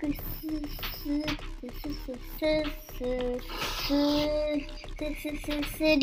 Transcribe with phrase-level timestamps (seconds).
[0.00, 0.06] ス
[5.80, 5.96] リ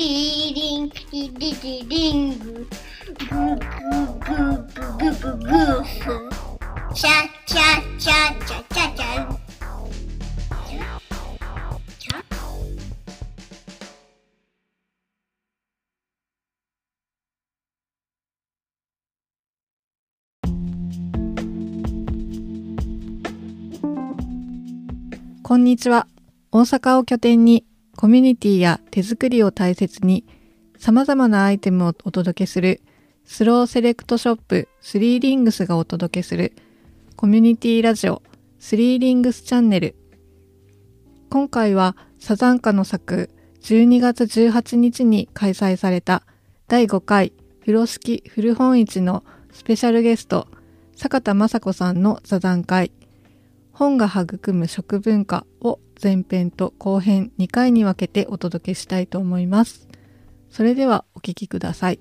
[0.53, 5.93] リンリリリリンググググググググース
[6.93, 7.09] チャ
[7.45, 9.34] チャチャチャチャチャ
[25.47, 26.07] こんにちは。
[26.51, 30.25] 大阪を拠点にコミュニティや手作りを大切に
[30.75, 32.81] 様々なアイテムをお届けする
[33.25, 36.55] スローセレクトショップスリングスがお届けする
[37.15, 38.23] コミュニティラジオ
[38.57, 39.95] スリーリングスチャンネル。
[41.29, 43.29] 今回はサザンカの作
[43.61, 46.23] 12月18日に開催された
[46.67, 50.47] 第5回風呂敷古本市のスペシャルゲスト
[50.95, 52.91] 坂田雅子さんの座談会
[53.77, 59.89] 本が育む食文化を前編と後編2回に分けてお届けしたいと思います。
[60.49, 61.99] それではお聞きください。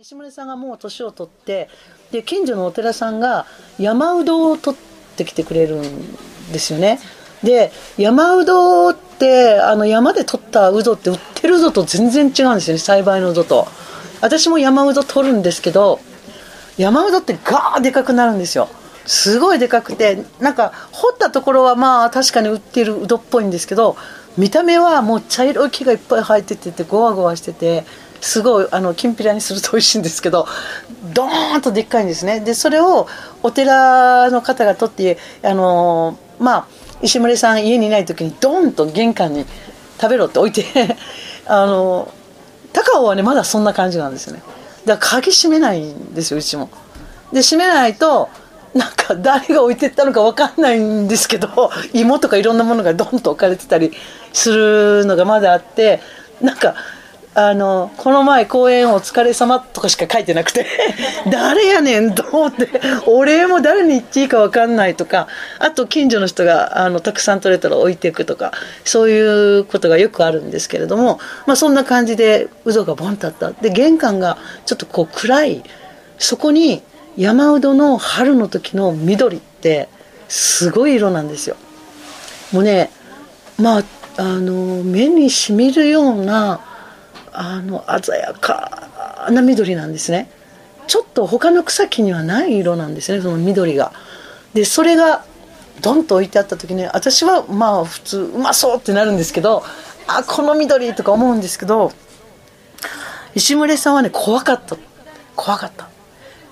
[0.00, 1.68] 石森さんがもう年を取って
[2.12, 3.46] で近所のお寺さんが
[3.78, 4.80] 山うどを取っ
[5.16, 5.82] てきてくれるん
[6.52, 6.98] ですよね
[7.42, 13.68] で山うどってあの山で取ったうどって売ってるうどと全然違うんですよね栽培のうどと
[14.20, 16.00] 私も山うど取るんですけど
[16.78, 18.68] 山うどってガーでかくなるんですよ。
[19.06, 23.96] すごいでかくてなんか掘ったところはまあ確かに売ってるうどっぽいんですけど
[24.38, 27.84] 見た目はもう茶色い木がいっぱい生えてててゴワゴワしてて
[28.20, 30.46] すごいあのきんぴらにすると美味しいんですけど
[31.12, 32.40] ドーンとでっかいんですね。
[32.40, 33.08] でそれを
[33.42, 36.66] お寺の方が取ってあのまあ
[37.02, 39.44] 石森さん家にいない時にドーンと玄関に
[40.00, 40.64] 食べろって置いて
[41.46, 42.08] あの
[42.72, 44.42] 高尾はねまだそんな感じなんですよね。
[44.84, 46.70] だから鍵閉めないんですようちも。
[47.32, 48.28] で閉めないと
[48.74, 53.92] なんか誰が置いてったのか分かんないんですけど芋とかいろんなものがドンと置かれてたり
[54.32, 56.00] するのがまだあって
[56.40, 56.74] なんか
[57.34, 60.66] あのこの前公演お疲れ様とかしか書いてなくて
[61.32, 62.68] 誰やねんと思って
[63.06, 65.28] お礼も誰に言っていいか分かんないとか
[65.58, 68.52] あと近所の人があのたくさん取れたら置いていくとか
[68.84, 73.50] そういうことがよくあるんですけれども、まあ、そんな感じでうどがボンとあった。
[73.52, 75.62] で玄関がちょっとこう暗い。
[76.18, 76.82] そこに
[77.16, 79.88] 山うどの春の時の緑って
[80.28, 81.56] すごい色なんですよ。
[82.52, 82.90] もうね
[83.58, 83.82] まあ
[84.18, 86.60] あの目にしみるような
[87.32, 90.30] あの鮮やかな緑なんですね。
[90.86, 93.92] ちょっと他の草木にはない色なんですねその緑が。
[94.54, 95.24] でそれが
[95.80, 99.62] ドンと置いてあった時に私はまあ普通うまそうってなるんですけど
[100.06, 101.92] あこの緑とか思うんですけど
[103.34, 104.76] 石森さんはね怖かった。
[105.34, 105.88] 怖かった。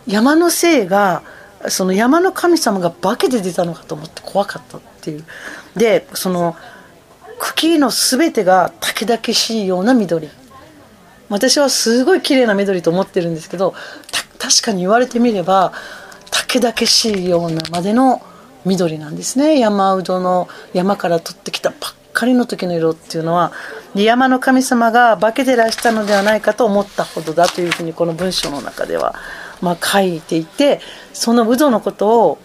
[0.07, 1.23] 山の精が
[1.69, 5.25] その山の神様が化けて出たのかと思って怖かったっていう。
[5.77, 6.57] でその
[7.39, 10.31] 茎の全てが竹々しいような緑。
[11.31, 13.75] 私はすごい綺麗な緑と思ってるんですけど
[14.39, 15.73] 確かに言われてみれば
[16.31, 18.21] 竹々しいようなまでの
[18.67, 19.59] 緑なんですね。
[19.59, 21.79] 山うどの山から取ってきたばっ
[22.13, 23.53] かりの時の色っていうのは
[23.95, 29.15] 山の神様が化けてらしたのではないかと思ったほどだというふうにこの文章の中では
[29.61, 30.81] まあ、書いていて
[31.13, 32.39] そのウドのことを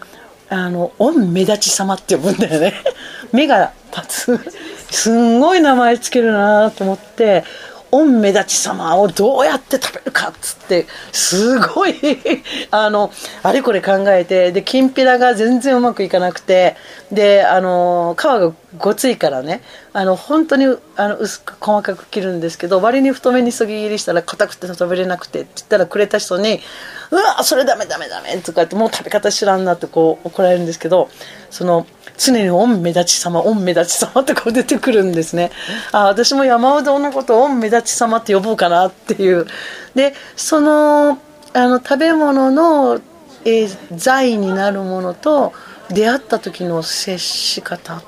[0.48, 2.74] あの御目立ち様って呼ぶんだよね。
[3.32, 4.52] 目が立つ。
[4.90, 7.42] すんごい名前つけるなと思って
[7.90, 11.94] 御目立ち様をどうやって食べるかっつってすごい
[12.70, 13.10] あの
[13.42, 16.76] あれこれ考えてできんぴらが全然うまくいかなくて
[17.12, 19.62] であの皮がごついからね。
[19.92, 20.66] あの本当に
[20.96, 26.60] あの薄く細かく切るんですけど割に太めにそぎ切りしたら硬くて食べれなくてって言ったらくれた人に
[27.10, 31.08] 「うわそれダメダメダメ」とかってもう食べ方知らんなってこう怒られるんですけど
[31.50, 31.86] その
[32.18, 35.50] 常に「御目立ち様御目立ち様」ってこう出てくるんですね。
[35.92, 39.46] あ私も山うどんのことを御目立ち様って呼ぼうかなっていう。
[39.94, 41.18] でその
[41.52, 43.00] あの食べ物の、
[43.46, 45.54] えー、財になるものと
[45.88, 48.02] 出会った時の接し方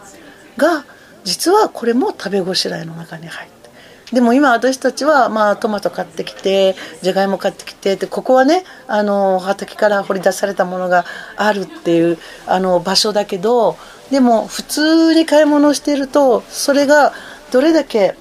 [0.58, 0.84] が
[1.24, 11.04] 実はこれも食べごしらえの中に入ってでも今私たちはまあトマト買ってきてじゃがいも買ってきてでここはねあの畑から掘り出されたものが
[11.36, 13.76] あるっていうあの場所だけど
[14.10, 17.12] でも普通に買い物しているとそれが
[17.52, 18.14] どれだけ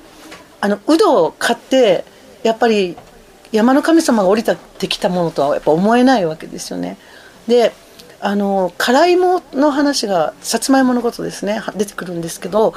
[0.59, 2.03] あのうどを買って
[2.43, 2.97] やっぱり
[3.51, 6.97] 山の神様が降りてきたものとはやっぱ思えないわけですよね。
[7.47, 7.71] で
[8.19, 12.73] あの辛芋の話がさつまいものことですね出てくるんですけど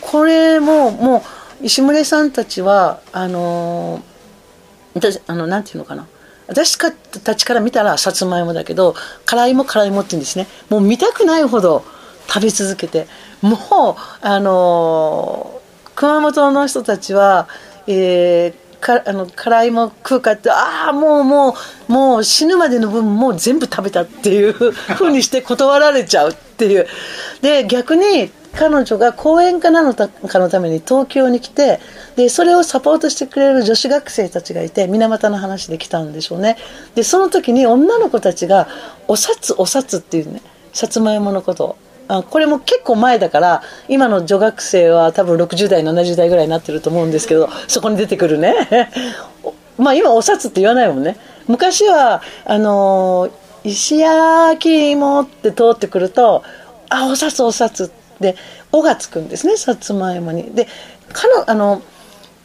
[0.00, 1.18] これもも
[1.60, 4.02] う石牟礼さんたちはあの
[4.94, 6.06] 私あのなんていうのかな。
[6.46, 8.94] 私たちから見たらさつまいもだけど
[9.24, 10.46] 辛いも辛いもって言うんですね。
[10.68, 11.84] もう見たくないほど
[12.28, 13.06] 食べ続けて
[13.40, 15.60] もうあの
[15.94, 17.48] 熊本の人たちは、
[17.86, 18.54] えー、
[18.84, 21.56] かあの辛いも食うかってああもうも
[21.88, 26.86] うもう死ぬまでの分もう全部食べたっていう ふうにして断られちゃうっていう。
[27.40, 30.08] で逆に彼女が講演家なのか
[30.38, 31.80] のために東京に来て
[32.14, 36.56] でそれをサポートしてくれる女子学生たちがいて水俣の話で来たんでしょうね。
[36.94, 38.68] でその時に女の子たちが
[39.08, 40.40] 「お札お札」っていうね
[40.72, 41.76] さつまいものことを
[42.08, 48.90] あこれも結構前だから今の女学生は多分60代70代ぐらいになってると思うんですけどそこに出てくるね。
[49.78, 51.16] まあ今お札って言わないもんね。
[51.48, 53.28] 昔はあの
[53.64, 56.42] 石焼き芋って通ってくると
[56.90, 57.90] あお札お札
[58.20, 58.36] で
[58.72, 60.44] 「お」がつくんですねさつまいもに。
[60.54, 60.68] で
[61.12, 61.82] かのあの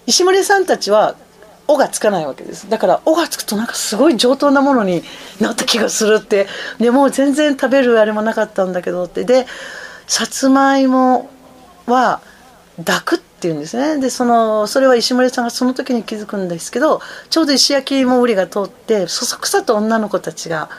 [0.08, 1.16] 石森さんたちは
[1.70, 5.04] 「お」がつかないわけですだから「お」がつくとなんかすごい上等なものに
[5.40, 6.48] なった気がするって。
[6.80, 9.24] でもう全然食べるあれもなかったんだけどって。
[9.24, 9.46] で
[10.08, 11.30] さつまいも
[11.86, 12.20] は
[12.84, 14.00] 抱くっていうんですね。
[14.00, 20.70] でそのそれは石森さんがその時に気づくんですけどちょうど石焼き芋売りが通ってそそくさと女の子たちが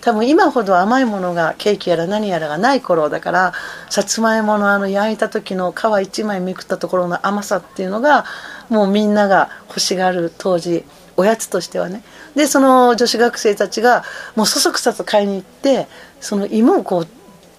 [0.00, 3.52] 多分今ほど甘いものがケーキやら何やらがない頃だから
[3.90, 8.24] さつまいものあの焼いた時の皮一枚めくったところの甘さっていうのが
[8.70, 10.84] もうみんなが欲しがる当時
[11.16, 12.02] おやつとしてはね。
[12.34, 14.04] でその女子学生たちが
[14.36, 15.86] もうそそくさと買いに行って
[16.20, 17.06] その芋をこう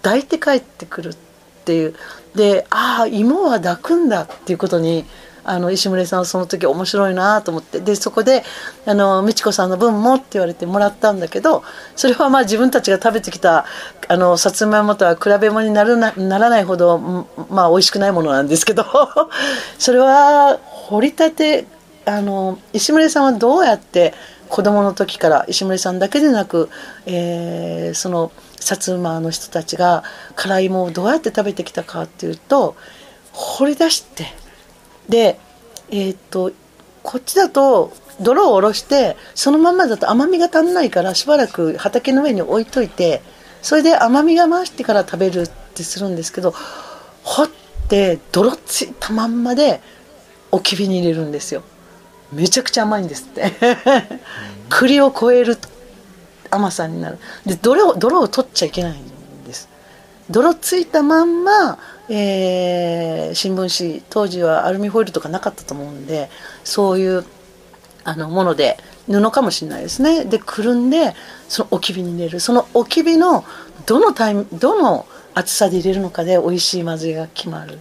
[0.01, 1.15] 抱いて帰ってくるっ
[1.65, 1.95] ていう。
[2.35, 5.03] でああ芋は抱くんだっていうことに
[5.43, 7.79] あの石村さんはその時面白いなと思って。
[7.79, 8.43] でそこで
[8.85, 11.63] あの美智子さんの分もって言われてもらったんだけど
[11.95, 13.65] それはまあ自分たちが食べてきた
[14.07, 18.85] あのさつまいもとは比べ物になるなならないほどまあ美味しくないものなんですけど。
[19.77, 20.59] それは
[20.91, 21.65] 掘り立て
[22.05, 24.13] あの石村さんはどうやって
[24.49, 26.69] 子供の時から石森さんだけでなく、
[27.05, 30.03] えー、その薩摩の人たちが
[30.35, 32.75] 辛いもをどうやって食べてきたかっていうと
[33.31, 34.25] 掘り出して
[35.07, 35.39] で
[35.89, 36.51] えー、っと
[37.03, 43.21] こっちだと泥を下ろしてそのままだと甘みが足んないからしばらく畑の上に置いといて
[43.61, 46.53] それで甘みが増してから食べるってするんですけど
[47.23, 47.49] 掘っ
[47.87, 49.81] て泥ついたまんまで
[50.51, 51.63] 置き火に入れるんですよ。
[52.31, 53.51] めちゃくちゃ甘いんですって。
[54.69, 55.57] 栗を超える
[56.49, 57.19] 甘さになる。
[57.45, 59.67] で泥を泥を取っちゃいけないんです。
[60.29, 61.77] 泥ついたまんま
[62.13, 66.29] えー、新聞紙当時はアルミホイルとかなかったと思うんで
[66.65, 67.25] そういう
[68.03, 68.77] あのもので
[69.07, 70.25] 布かもしれないですね。
[70.25, 71.15] でくるんで
[71.47, 72.39] その置き火に入れる。
[72.39, 73.45] その置き火の
[73.85, 77.79] どのタイどの厚さで入れるのかで美味しいまずいが決まる。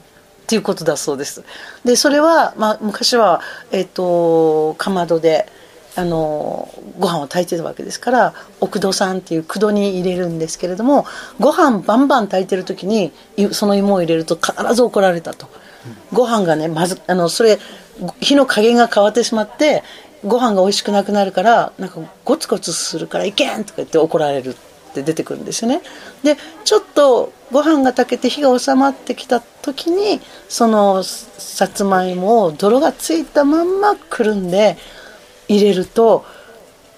[0.50, 1.44] っていうことだそうです。
[1.84, 5.46] でそれは、まあ、昔は、えーとかまどで
[5.94, 6.68] あの
[6.98, 11.04] ご飯を炊いてるわけですから奥戸さんっていう九度に入れるんですけれども
[11.38, 13.12] ご飯バンバン炊いてる時に
[13.52, 15.48] その芋を入れると必ず怒られたと、
[16.12, 17.58] ご飯がねまずあのそれ
[18.20, 19.84] 火の加減が変わってしまって
[20.24, 24.56] ご飯が美味しくなくなるからなんかゴツゴツするからいけんとか言って怒られる。
[24.90, 25.80] って出てくるんですよね。
[26.22, 34.76] でちょっとご飯が炊けて火が収まってきた時にそのさつまいもを泥がついたまんまくるんで
[35.48, 36.24] 入れると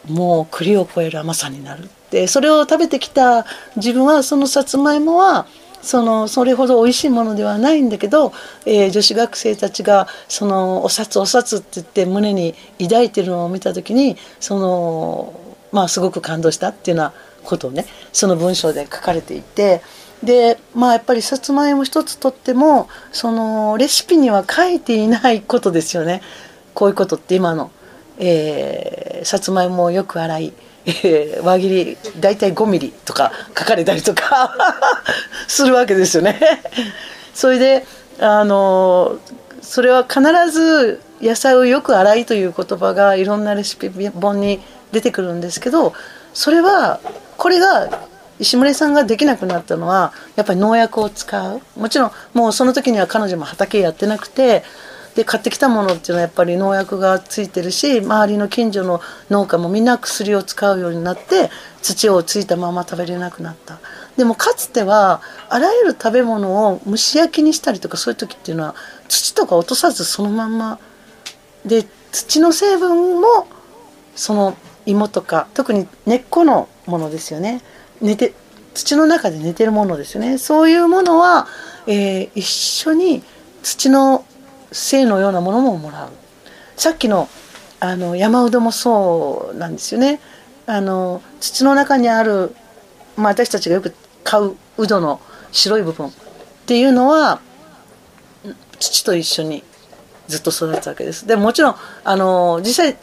[0.09, 1.89] もう栗を超える甘さになる。
[2.11, 3.47] でそれを食べてきた
[3.77, 5.47] 自分はそのさつまいもは
[5.81, 8.33] そのそれほど美味しいものではないんだけど、
[8.67, 15.41] えー、女子学生たちがそのお札お札って言って胸に抱いてるのを見た時にその
[15.73, 17.13] まあすごく感動したっていうような
[17.45, 19.83] ことをねその文章で書かれていて
[20.23, 26.23] でまあやっぱりさつまいも一つとってもそのレシピには書いていないことですよね
[26.75, 27.71] こういうことって今の。
[28.19, 30.53] えー、さつまいもをよく洗い、
[30.87, 34.55] えー、輪切り大体5ミリとか書かれたりとか
[35.49, 36.39] するわけですよね。
[37.35, 37.87] それで
[38.21, 39.19] あの
[39.63, 40.21] それは必
[40.51, 44.61] ず野菜をよく洗いという言葉がいろんなレシピ本に
[44.93, 45.95] 出てくるんですけど
[46.35, 47.01] それは
[47.43, 48.07] これが
[48.39, 51.61] 石森さんができなくなったのはやっぱり農薬を使う。
[51.77, 54.63] もちろんもうその時には彼女も畑やってなくて
[55.17, 61.51] で買ってきたものっていうのはやっぱり農薬がついてるし周りの近所の農家もみんな薬を使うようになって
[61.83, 63.81] 土をついたまま食べれなくなった。
[64.17, 68.77] でもかつてはあらゆる食べ物を蒸し焼きにしたりとかそういう時っていうのは
[69.09, 70.79] 土とか落とさずそのまんま。
[71.67, 73.49] で土の成分も
[74.15, 77.63] その芋とか特に根っこのものですよね。
[78.01, 78.35] 寝て
[78.75, 80.39] 土の中で寝てるものですよね。
[80.39, 81.47] そういうものは、
[81.87, 83.23] えー、一緒に
[83.63, 84.25] 土の
[84.73, 86.09] 性のようなものももらう。
[86.77, 87.29] さっきの
[87.81, 90.21] あの山うどもそうなんですよね。
[90.67, 92.55] あの土の中にある、
[93.17, 95.21] まあ、私たちがよく買うウドの
[95.51, 96.13] 白い部分っ
[96.67, 97.41] ていうのは
[98.79, 99.65] 土と一緒に
[100.29, 101.27] ずっと育つわけです。
[101.27, 102.97] でもちろんあの実際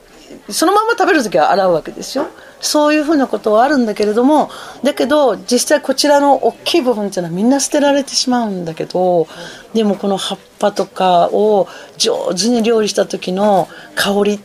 [0.49, 2.27] そのまま食べる時は洗うわけですよ
[2.61, 4.49] そういうふうなことはあるんだけれども
[4.83, 9.27] だけど実際こちらの大きい部分っていうのはみんな捨てられてしまうんだけど
[9.73, 11.67] でもこの葉っぱとかを
[11.97, 14.39] 上手に料理した時の香り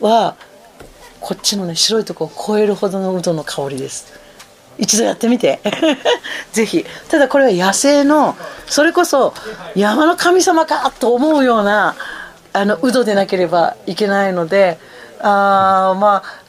[0.00, 0.36] は
[1.20, 4.18] こっちのね白いとこを超えるほどのうどの香りです。
[4.78, 5.60] 一度やってみて。
[6.52, 6.86] ぜひ。
[7.08, 9.34] ただこれは野生のそれこそ
[9.74, 11.96] 山の神様かと思うような
[12.52, 14.78] あのうどでなければいけないので
[15.20, 16.48] あまあ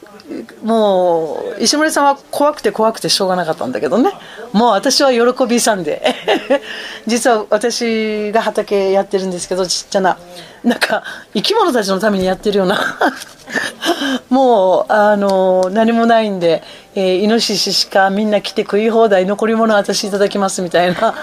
[0.62, 4.12] もう石森さんは怖くて怖くてしょうがなかったんだけどね。
[4.52, 6.14] もう私は喜びさんで。
[7.06, 10.18] 実は私が畑やってるんですけどちっちゃな
[10.62, 11.02] なんか
[11.34, 12.78] 生き物たちのためにやってるような。
[14.30, 16.62] もうあの何もないんで、
[16.94, 21.14] えー、イノシシしかみんな来て食い放題残り物私いただきますみたいな。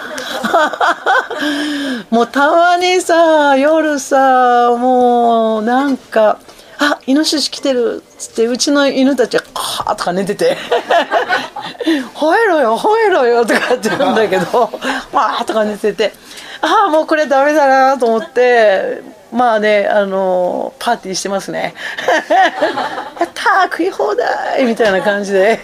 [2.09, 6.39] もうたまにさ夜さもうなんか
[6.79, 10.57] あイノシシ来てるっつってうちの犬たちは「カー」とか寝てて
[12.15, 14.69] 「吠えろよ吠えろよ」とかって言うんだけど
[15.11, 16.13] 「わー」とか寝てて。
[16.61, 21.73] ああもうこれダメだなと思ってまあねあのパーティーしてますね。
[23.19, 25.59] やったー食い放題みたいな感じで。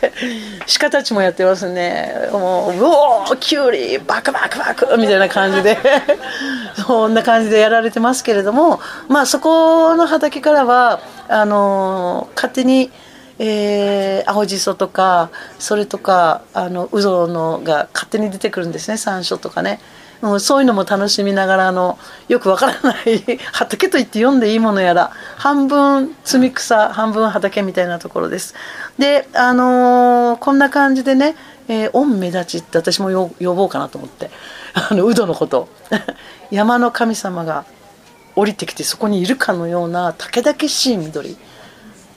[0.80, 2.30] 鹿たちもやってますね。
[2.32, 5.78] もううおーきゅうりバクバクバクみたいな感じで。
[6.86, 12.92] そんな感じでやられてますけれどもまあそこの畑からはあの勝手に
[13.40, 19.80] えー、青じそとかそれとかあのうぞのが勝手に出てくるんですね山椒とかね
[20.24, 22.00] もうそういうのも楽しみながらの
[22.30, 28.56] よくわからない 畑と言って読んでいいものやら半分摘み草半分畑みたいなところです。
[28.98, 31.36] であのー、こんな感じでね
[31.68, 34.32] 「えー、御目立ち」って私も呼ぼうかなと思って
[34.90, 35.68] あのウドのこと。
[36.52, 37.66] 山の神様が
[38.36, 41.38] 降りてきてそこにいるかのような竹々しい緑。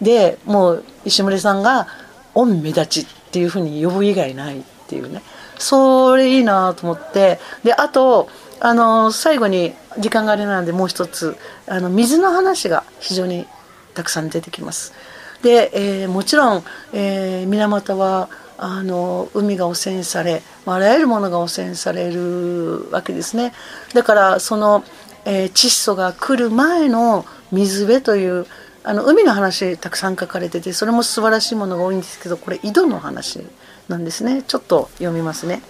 [0.00, 1.88] でもう石森さんが
[2.34, 5.22] 「御目立ち」っていうふうに呼ぶ以外ないっていうね。
[5.58, 7.38] それいいなと思って。
[7.64, 8.28] であと
[8.60, 11.36] あの最後に時間があれなんでもう一つ
[11.66, 13.46] あの水の話が非常に
[13.94, 14.94] たくさん出てきます。
[15.42, 23.52] で、えー、もちろん、えー、水俣はあの海が汚染されあらゆるものが汚染されるわけですね。
[23.92, 24.84] だからその、
[25.24, 28.46] えー、窒素が来る前の水辺という
[28.82, 33.44] あの海の話たくさん書かれててそれも素晴らしいものが多いんですけどこれ井戸の話。
[33.88, 34.42] なんですね。
[34.42, 35.62] ちょっと読みますね、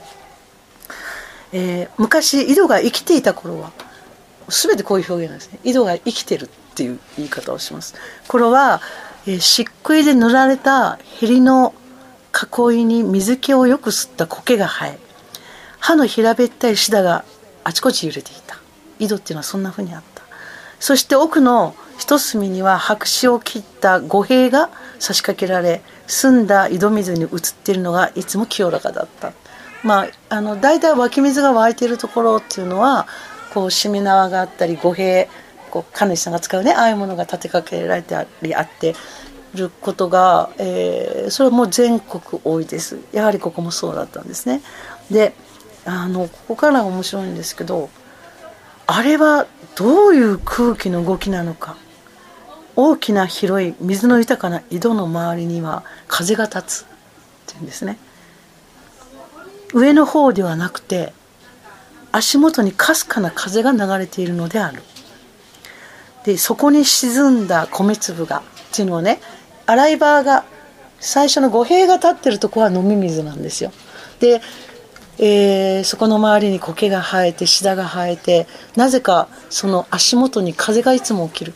[1.52, 3.72] えー、昔井戸が生きていた頃は
[4.48, 5.58] 全てこういう表現なんですね。
[5.64, 7.94] 井戸が生きてるっていう言い方をします。
[8.28, 8.80] これは、
[9.26, 11.74] えー、漆喰で塗られたヘリの
[12.32, 14.98] 囲いに水気をよく吸った苔が生え
[15.78, 17.24] 歯の平べったいシダが
[17.64, 18.58] あちこち揺れていた。
[18.98, 20.22] 井戸っていうのはそんな風にあった。
[20.78, 27.28] そして奥の一隅には白紙を切った五兵が差し掛けられ澄んだ井戸水に映っ
[27.62, 29.32] ているのがいつも清らかだった。
[29.82, 33.06] まああの大体湧き水が湧いているところっていうのは
[33.52, 35.28] こうしめ縄があったり五兵
[35.70, 38.94] こう神主さんが使うねああいうものが立てかけられてありあって
[39.54, 42.98] ることが、えー、それはもう全国多いです。
[43.12, 44.60] やはりここもそうだったんですね。
[45.10, 45.34] で
[45.84, 47.88] あのここからが面白いんですけど
[48.86, 51.76] あれはどういう空気の動きなのか。
[52.76, 56.86] 大きな広い水の豊かな井戸の周りには風が立つっ
[57.46, 57.98] ていうんですね。
[59.72, 61.12] 上の方ではなくて
[62.12, 64.82] 足元にかすかな風が流れているのである。
[66.24, 68.42] でそこに沈んだ米粒がっ
[68.74, 69.20] ていうのはね
[69.64, 70.44] 洗い場が
[71.00, 73.72] 最初の五平が立ってるとこは飲み水なんですよ。
[74.20, 74.40] で、
[75.18, 81.54] えー、そこの周りに苔が生えてシダが生えてなぜかその足元に風がいつも起きる。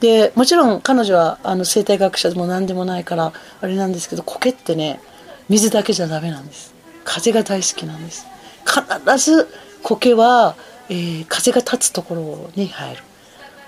[0.00, 5.00] でもちろん彼女はあの生態学者でも何でもないからあれなんですけど苔ってね
[5.48, 6.74] 水だけじゃダメなんです。
[7.04, 8.26] 風が大好きなんです。
[8.66, 9.48] 必ず
[9.82, 10.56] 苔は、
[10.90, 13.02] えー、風が立つところに生える。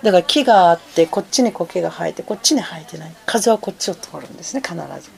[0.03, 3.13] だから木があってこっちに苔が生えてこっちに生えてない。
[3.27, 5.11] 風はこっちを通るんですね必ず。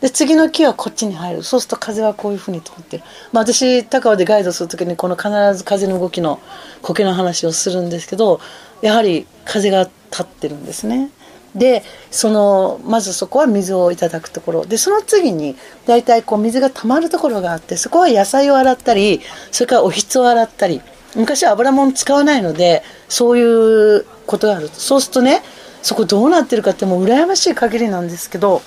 [0.00, 1.42] で次の木はこっちに入る。
[1.42, 6.40] そうすると風はこういうふうに通ってる、まあ、私高尾でガイドする時にこの必ず風の動きの
[6.82, 8.40] 苔の話をするんですけど
[8.82, 11.10] やはり風が立ってるんですね。
[11.56, 14.64] でそのまずそこは水をいただくところ。
[14.64, 15.56] でその次に
[15.86, 20.80] 大体こう水が溜まるところがあってそこは野菜を洗ったりそれからおひつを洗ったり。
[21.16, 24.68] 昔は油もん使わないのでそういうことがある。
[24.72, 25.42] そうするとね
[25.82, 28.62] そこどうなってるかってもう羨ましい限りなんですけど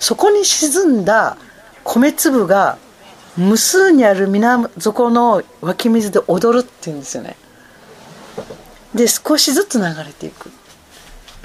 [0.00, 1.36] そこに沈んだ
[1.84, 2.78] 米粒が
[3.36, 4.46] 無数にある水
[4.78, 7.36] 底の湧き水で踊るっていうんですよね。
[8.94, 10.50] で少しずつ流れていく。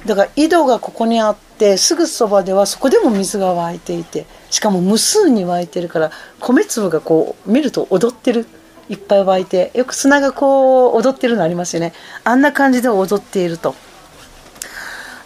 [0.07, 8.47] だから井戸がここにあってすぐそばではそこでも水が湧いていてしかも無数に湧いてるから米粒がこう見ると踊ってる。
[8.89, 11.91] いっぱい湧いてよく砂がこう踊ってるのありますよね。
[12.23, 13.71] あんな感じで踊っていると。
[13.71, 13.75] っ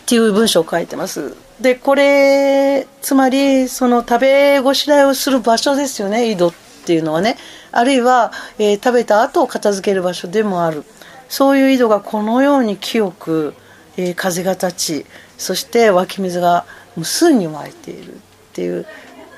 [0.08, 1.36] ていう文章を書いてます。
[1.60, 6.32] でこれつまりその食べごしらえをする場所ですよね。
[6.32, 6.54] 井戸っ
[6.86, 7.38] ていうのはね。
[7.72, 10.84] あるいは、えー、食べた後を片付ける場所でもある。
[11.30, 13.54] そういう井戸がこのように清く、
[13.98, 15.06] えー、風が立ち
[15.38, 18.18] そして湧き水が無数に湧いているっ
[18.54, 18.86] ていう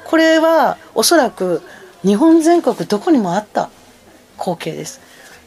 [0.06, 1.62] これはおそらく
[2.04, 3.70] 日本全国どこにもあった
[4.38, 5.02] 光景です。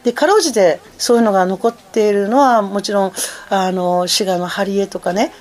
[0.07, 3.13] でかろうじてそういうのが残っているのはもちろん
[3.51, 5.33] あの滋賀の針江とかね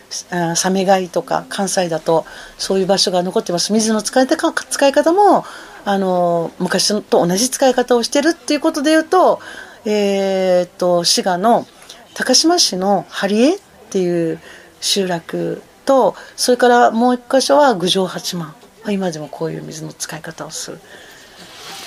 [0.55, 2.25] サメ貝とか関西だと
[2.57, 5.45] そういう場所が残ってます水の使い使い方も
[5.85, 9.39] あの昔と同じ使い方をしてるっていうことで言うと,、
[9.85, 11.67] えー、っと滋賀の
[12.15, 13.59] 高島市の針江っ
[13.91, 14.39] ていう
[14.81, 18.55] 集落とそれからもう一箇所は郡上八幡。
[18.87, 20.79] 今でもこういう水の使い方をする。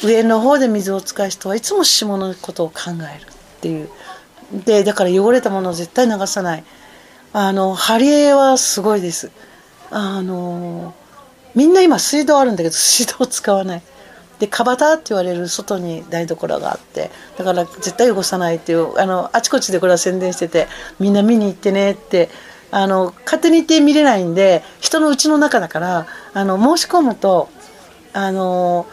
[0.04, 3.88] 上の方で水を使う人はいつも下のことを考えるっていう。
[4.64, 6.64] でだから汚れたものを絶対流さない。
[7.32, 9.30] あの張り絵はすごいです。
[9.90, 10.94] あの
[11.54, 13.82] みんな今水道あるんだけど水道を使わない。
[14.38, 20.68] でカバタって言われる外に台所があってだから絶対汚さないっていうあのあちこちでこれは宣伝してて
[21.00, 22.28] みんな見に行ってねって
[22.70, 27.48] あの勝手に行って見れないんで人のうちの中だからあの申し込むと
[28.12, 28.86] あの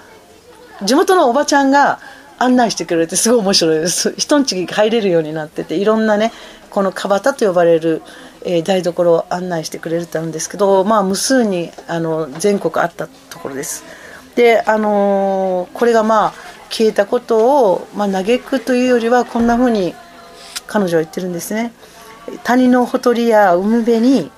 [0.83, 1.99] 地元のおばちゃんが
[2.37, 4.13] 案内してくれてすごい面白いです。
[4.17, 6.33] 人んち入れるようになってていろんなね
[6.69, 8.01] このかばたと呼ばれる、
[8.43, 14.04] えー、台所を案内してくれるってあるんですけどまあ無数にあの全国あったところです。
[14.35, 16.33] であのー、これがまあ
[16.69, 19.93] 消えたことを、まあ、嘆くというよりはこんな風に
[20.67, 21.71] 彼女は言ってるんですね。
[22.43, 24.31] 谷のほとりや海辺に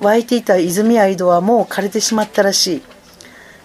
[0.00, 2.82] 湧いていた泉や井戸はもう枯れてしまったらしい。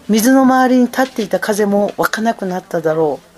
[0.09, 3.31] 水の周りに立っていた風も湧かなくなっただろう。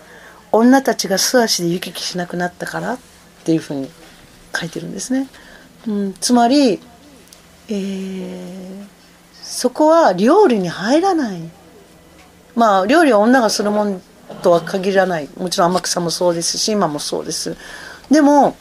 [0.53, 2.99] 女たちが素足で行き来しなくなったからっ
[3.43, 3.89] ていうふうに
[4.55, 5.27] 書いてるんですね、
[5.87, 6.79] うん、つまり、
[7.69, 8.85] えー、
[9.33, 11.41] そこは料理に入らない。
[12.55, 14.01] まあ料理は女がするもん
[14.41, 15.29] とは限らない。
[15.37, 17.55] もちろん天草もそうですし今もそうです。
[18.11, 18.55] でも、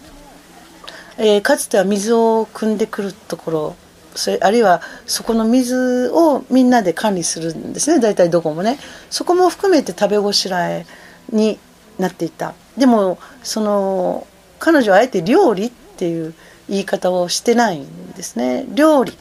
[1.19, 3.77] えー、かつては水を汲んでくるところ
[4.15, 8.01] それあるいはそこの水をみんなで管理するんですね。
[8.01, 8.79] 大体どこもね。
[9.11, 10.87] そこも含めて食べごしらえ
[11.31, 11.59] に
[11.99, 12.55] なっていた。
[12.77, 14.27] でもその
[14.59, 16.35] 彼女はあえて料理っていう
[16.69, 18.67] 言い方をしてないんですね。
[18.75, 19.15] 料理っ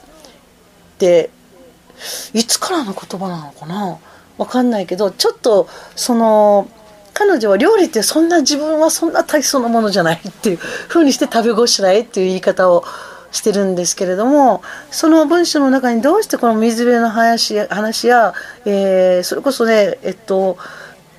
[0.98, 1.30] て
[2.34, 3.98] いつからの言葉なのかな。
[4.38, 6.70] わかんないけどちょっとその
[7.13, 12.84] 彼女は料理ってそんな自分はそんな大層なものじゃないっていうふうにして食べごしらえっていう言い方を
[13.32, 18.34] してるんですけれどもその文章の中にどうしてこの水辺の話話や、
[18.65, 20.58] えー、それこそねえっと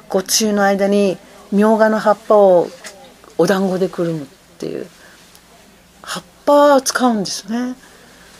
[0.08, 1.16] こう梅雨の間に
[1.52, 2.68] みょうがの葉っぱを
[3.38, 4.26] お団子でくるむっ
[4.58, 4.86] ていう
[6.02, 7.74] 葉っぱを使うんですね。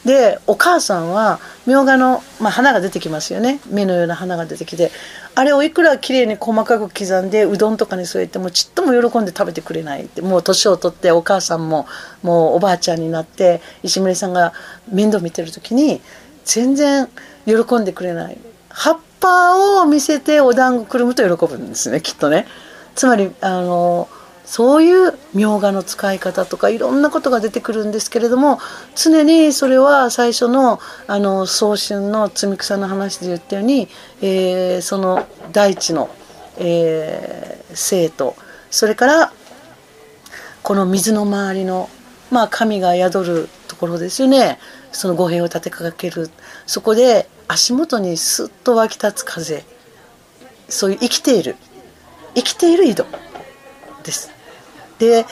[0.04, 3.60] でお母さんはみょうがの、まあ、花が出てきますよね。
[3.70, 4.90] 目のような花が出てきて。
[5.34, 10.20] あれをいくらきれいに細かく刻んでうどんとかに添えてもちっとも喜んで食べてくれないって。
[10.20, 11.86] もう年を取ってお母さんも
[12.22, 14.52] もうおばあちゃんになって石森さんが
[14.90, 16.00] 面倒見てる時に
[16.44, 17.08] 全然
[17.46, 18.38] 喜んでくれない。
[18.68, 22.46] 葉っぱを見せてお団子くるむと喜ぶんですねきっとね。
[22.94, 24.08] つまりあの
[24.44, 28.59] そういうみょうがの使い方とかいろんなことが出てくるんですけれども
[28.94, 33.88] 常にそれは最初のあの早春の摘み草の話で言ったように、
[34.20, 36.11] えー、その大地の、
[36.59, 38.35] えー、生と
[38.70, 39.33] それから
[40.62, 41.88] この水の周りの、
[42.31, 44.59] まあ、神が宿るところですよね。
[44.92, 46.31] その語弊を立てかける。
[46.66, 49.64] そこで足元にスッと湧き立つ風。
[50.68, 51.57] そういう生きている。
[52.35, 53.07] 生きている井戸。
[54.02, 54.30] です。
[54.98, 55.26] で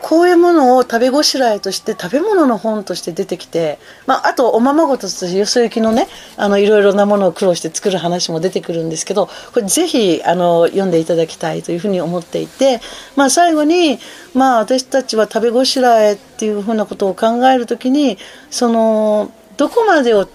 [0.00, 12.80] こういうものを食べごしらえとして食べ物の本として出てきて、まあ、あとおままごととしてよそ行きのねあのいろいろなものを苦労して作る話も出てくるんですけどこれぜひあの読んでいただきたいというふうに思っていて、
[13.14, 13.98] まあ、最後に、
[14.34, 18.16] まあ、私たちは食べごしらえっていうふうなことを考える時に
[18.50, 20.26] そのどこまでを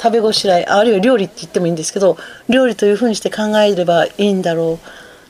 [0.00, 2.16] 食べごしらえあるいは料理って言ってもいいんですけど
[2.48, 4.78] 料理というふうにして考えればいいんだろ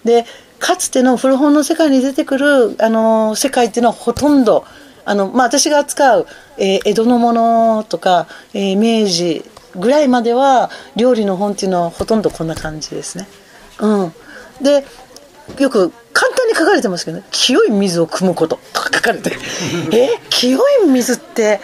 [0.04, 0.06] う。
[0.06, 0.26] で
[0.58, 4.64] かつての古本の世界に出てくるあの世界っていうのはほとんど
[5.04, 6.26] あの、まあ、私が扱う、
[6.58, 9.44] えー、江戸のものとか、えー、明治
[9.76, 13.28] ぐらいまでは料理の本っていうのはほとんどこんな感じですね。
[13.80, 14.12] うん、
[14.60, 14.84] で
[15.58, 19.36] よく簡単に書かれてますけどね「清い水を汲むこと」とか書かれて。
[19.92, 20.10] え？
[20.30, 21.60] 清い水って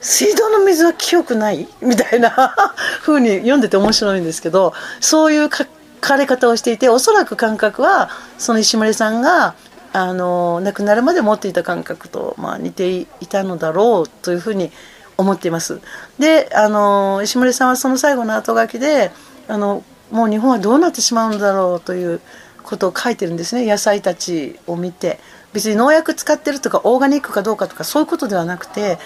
[0.00, 1.68] 水道の水は清くない？
[1.80, 2.54] みたいな
[3.02, 5.64] 風に読んでて面白いんですけどそういう書
[6.04, 9.54] かれ方をしていておそらく感覚はその石森さんが
[9.92, 14.70] あの亡くなるまで持っていた感覚と、まあ、似ていたのだろうというふうに
[15.16, 15.80] 思っています。
[16.18, 19.12] であの石森さんはその最後の後書きで
[19.48, 22.20] あのもう日本はどうなってしまうんだろうという
[22.62, 25.20] ことを書いてるんですね野菜たちを見て
[25.52, 28.98] 別に農薬使ってるとかオーガニックかどうかとかそういうことではなくて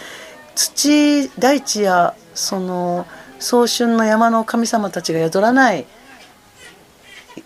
[0.54, 3.06] 土大地やその
[3.38, 5.86] 早春の山の神様たちが宿らない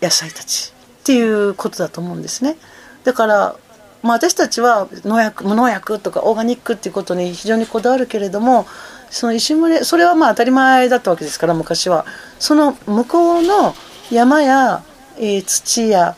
[0.00, 2.56] 野菜たちっていうことだと思うんですね。
[3.04, 3.56] だから、
[4.02, 8.66] まあ、私たちは農薬無農薬とかオーガニックっていうことに非常にこだわるけれども
[9.10, 12.06] その石群れそれはまあ当たり前だったわけですから昔は。
[12.38, 13.74] その向こうの
[14.10, 14.84] 山や
[15.18, 16.16] えー、土や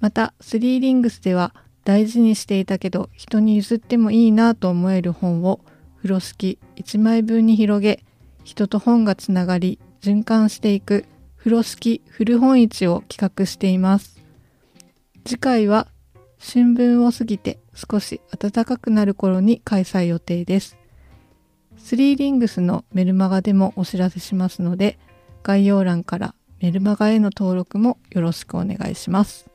[0.00, 5.60] また、3 rings では大事にしていたけど人に譲ってもいいなと思える本を
[5.96, 8.04] 風呂敷1枚分に広げ、
[8.44, 11.06] 人と本がつながり循環していく
[11.36, 14.22] 風呂敷古本市を企画しています。
[15.24, 15.88] 次回は
[16.38, 20.76] 春分を過ぎて少し暖かくなる頃に開催予定です。
[21.76, 24.98] スリーリングスのメルマガでもお知らせしますので、
[25.42, 29.48] 概要欄からメルマガへの登録もよろしくお願いします。